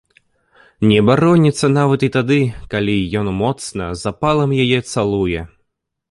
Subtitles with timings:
[0.91, 2.37] Не бароніцца нават і тады,
[2.71, 5.45] калі ён моцна, з запалам яе цалуе.